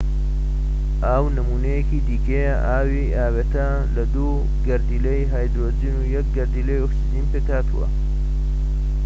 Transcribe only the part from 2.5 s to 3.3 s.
ئاوی